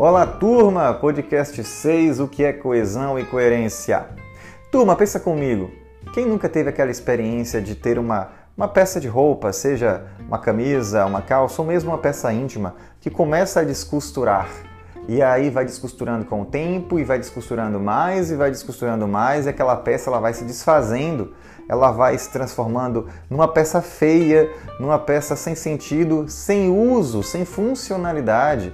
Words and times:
Olá, 0.00 0.24
turma! 0.24 0.94
Podcast 0.94 1.64
6, 1.64 2.20
o 2.20 2.28
que 2.28 2.44
é 2.44 2.52
coesão 2.52 3.18
e 3.18 3.24
coerência? 3.24 4.06
Turma, 4.70 4.94
pensa 4.94 5.18
comigo. 5.18 5.72
Quem 6.14 6.24
nunca 6.24 6.48
teve 6.48 6.70
aquela 6.70 6.88
experiência 6.88 7.60
de 7.60 7.74
ter 7.74 7.98
uma, 7.98 8.28
uma 8.56 8.68
peça 8.68 9.00
de 9.00 9.08
roupa, 9.08 9.52
seja 9.52 10.06
uma 10.20 10.38
camisa, 10.38 11.04
uma 11.04 11.20
calça 11.20 11.60
ou 11.60 11.66
mesmo 11.66 11.90
uma 11.90 11.98
peça 11.98 12.32
íntima, 12.32 12.76
que 13.00 13.10
começa 13.10 13.58
a 13.58 13.64
descosturar? 13.64 14.48
E 15.08 15.20
aí 15.20 15.50
vai 15.50 15.64
descosturando 15.64 16.24
com 16.26 16.42
o 16.42 16.46
tempo 16.46 17.00
e 17.00 17.02
vai 17.02 17.18
descosturando 17.18 17.80
mais 17.80 18.30
e 18.30 18.36
vai 18.36 18.52
descosturando 18.52 19.08
mais 19.08 19.46
e 19.46 19.48
aquela 19.48 19.74
peça 19.74 20.10
ela 20.10 20.20
vai 20.20 20.32
se 20.32 20.44
desfazendo, 20.44 21.34
ela 21.68 21.90
vai 21.90 22.16
se 22.16 22.30
transformando 22.30 23.08
numa 23.28 23.48
peça 23.48 23.82
feia, 23.82 24.48
numa 24.78 25.00
peça 25.00 25.34
sem 25.34 25.56
sentido, 25.56 26.28
sem 26.28 26.70
uso, 26.70 27.20
sem 27.24 27.44
funcionalidade 27.44 28.72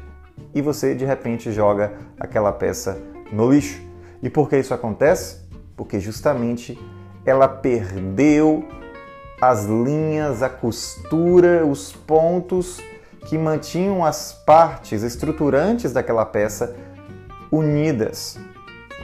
e 0.54 0.62
você 0.62 0.94
de 0.94 1.04
repente 1.04 1.50
joga 1.50 1.92
aquela 2.18 2.52
peça 2.52 2.98
no 3.32 3.50
lixo. 3.50 3.80
E 4.22 4.30
por 4.30 4.48
que 4.48 4.56
isso 4.56 4.72
acontece? 4.72 5.38
Porque 5.76 5.98
justamente 5.98 6.78
ela 7.26 7.48
perdeu 7.48 8.64
as 9.40 9.64
linhas, 9.64 10.42
a 10.42 10.48
costura, 10.48 11.66
os 11.66 11.92
pontos 11.92 12.80
que 13.26 13.36
mantinham 13.36 14.04
as 14.04 14.32
partes 14.46 15.02
estruturantes 15.02 15.92
daquela 15.92 16.24
peça 16.24 16.74
unidas. 17.50 18.38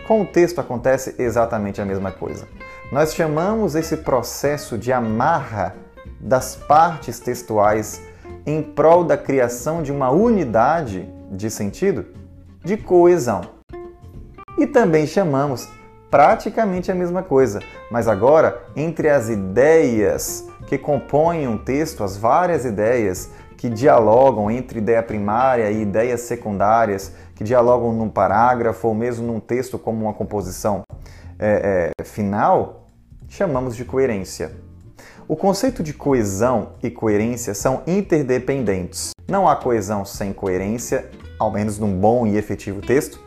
Com 0.07 0.23
o 0.23 0.27
texto 0.27 0.61
acontece 0.61 1.15
exatamente 1.19 1.81
a 1.81 1.85
mesma 1.85 2.11
coisa. 2.11 2.47
Nós 2.93 3.15
chamamos 3.15 3.75
esse 3.75 3.99
processo 3.99 4.77
de 4.77 4.93
amarra 4.93 5.77
das 6.21 6.57
partes 6.57 7.21
textuais 7.21 8.03
em 8.45 8.63
prol 8.63 9.05
da 9.05 9.17
criação 9.17 9.83
de 9.83 9.93
uma 9.93 10.11
unidade 10.11 11.09
de 11.31 11.51
sentido 11.51 12.07
de 12.65 12.77
coesão. 12.77 13.43
E 14.59 14.67
também 14.67 15.07
chamamos 15.07 15.69
praticamente 16.11 16.91
a 16.91 16.95
mesma 16.95 17.23
coisa, 17.23 17.61
mas 17.91 18.09
agora 18.09 18.63
entre 18.77 19.09
as 19.09 19.29
ideias 19.29 20.45
que 20.67 20.77
compõem 20.77 21.47
um 21.47 21.57
texto, 21.57 22.05
as 22.05 22.17
várias 22.17 22.65
ideias 22.65 23.31
que 23.57 23.69
dialogam 23.69 24.51
entre 24.51 24.79
ideia 24.79 25.03
primária 25.03 25.71
e 25.71 25.83
ideias 25.83 26.23
secundárias, 26.23 27.13
que 27.35 27.45
dialogam 27.45 27.93
num 27.93 28.09
parágrafo 28.09 28.89
ou 28.89 28.95
mesmo 28.95 29.27
num 29.27 29.41
texto 29.41 29.79
como 29.79 30.05
uma 30.05 30.15
composição 30.15 30.83
é, 31.39 31.93
é, 31.99 32.05
final, 32.05 32.87
chamamos 33.29 33.77
de 33.77 33.85
coerência. 33.85 34.53
O 35.29 35.37
conceito 35.37 35.83
de 35.83 35.95
coesão 35.95 36.73
e 36.83 36.91
coerência 36.91 37.55
são 37.55 37.83
interdependentes. 37.87 39.11
Não 39.29 39.49
há 39.49 39.55
coesão 39.55 40.05
sem 40.05 40.33
coerência, 40.33 41.09
ao 41.41 41.51
menos 41.51 41.79
num 41.79 41.99
bom 41.99 42.27
e 42.27 42.37
efetivo 42.37 42.83
texto, 42.83 43.19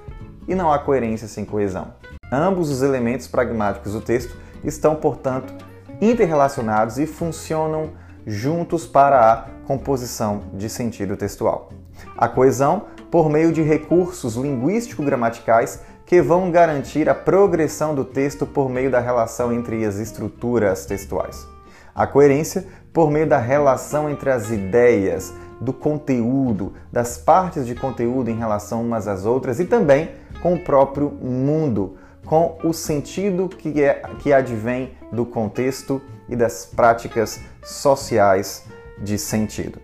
e 0.48 0.54
não 0.54 0.72
há 0.72 0.78
coerência 0.78 1.28
sem 1.28 1.44
coesão. 1.44 1.96
Ambos 2.32 2.70
os 2.70 2.84
elementos 2.84 3.28
pragmáticos 3.28 3.94
do 3.94 4.02
texto 4.02 4.38
estão, 4.64 4.96
portanto, 4.96 5.52
interrelacionados 6.00 7.00
e 7.00 7.08
funcionam 7.08 7.90
juntos 8.26 8.86
para 8.86 9.32
a 9.32 9.38
composição 9.66 10.42
de 10.54 10.70
sentido 10.70 11.18
textual. 11.18 11.70
A 12.16 12.28
coesão 12.28 12.84
por 13.10 13.30
meio 13.30 13.52
de 13.52 13.64
recursos 13.64 14.36
linguístico-gramaticais 14.36 15.82
que 16.06 16.22
vão 16.22 16.52
garantir 16.52 17.10
a 17.10 17.16
progressão 17.16 17.96
do 17.96 18.06
texto 18.06 18.46
por 18.46 18.70
meio 18.70 18.92
da 18.92 19.00
relação 19.00 19.52
entre 19.52 19.84
as 19.86 19.96
estruturas 19.96 20.86
textuais. 20.86 21.53
A 21.96 22.08
coerência 22.08 22.66
por 22.92 23.10
meio 23.10 23.28
da 23.28 23.38
relação 23.38 24.10
entre 24.10 24.30
as 24.30 24.52
ideias, 24.52 25.34
do 25.60 25.72
conteúdo, 25.72 26.74
das 26.92 27.18
partes 27.18 27.66
de 27.66 27.74
conteúdo 27.74 28.30
em 28.30 28.38
relação 28.38 28.82
umas 28.82 29.08
às 29.08 29.26
outras 29.26 29.60
e 29.60 29.66
também 29.66 30.12
com 30.42 30.56
o 30.56 30.60
próprio 30.60 31.10
mundo, 31.10 31.98
com 32.26 32.58
o 32.64 32.74
sentido 32.74 33.48
que, 33.48 33.82
é, 33.82 34.02
que 34.20 34.34
advém 34.34 34.92
do 35.12 35.26
contexto 35.26 36.02
e 36.28 36.36
das 36.36 36.66
práticas 36.66 37.40
sociais 37.64 38.66
de 39.00 39.18
sentido. 39.18 39.80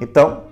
Então, 0.00 0.44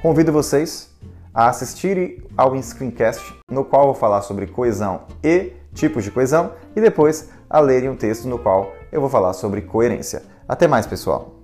convido 0.00 0.32
vocês 0.32 0.90
a 1.32 1.48
assistirem 1.48 2.22
ao 2.36 2.60
Screencast, 2.60 3.34
no 3.50 3.64
qual 3.64 3.86
vou 3.86 3.94
falar 3.94 4.22
sobre 4.22 4.46
coesão 4.46 5.02
e 5.22 5.52
tipos 5.74 6.04
de 6.04 6.10
coesão, 6.10 6.52
e 6.76 6.80
depois 6.80 7.30
a 7.48 7.60
lerem 7.60 7.88
um 7.88 7.96
texto 7.96 8.28
no 8.28 8.38
qual 8.38 8.72
eu 8.92 9.00
vou 9.00 9.10
falar 9.10 9.32
sobre 9.32 9.62
coerência. 9.62 10.22
Até 10.46 10.68
mais, 10.68 10.86
pessoal! 10.86 11.41